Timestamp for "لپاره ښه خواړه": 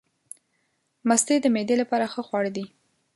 1.81-2.51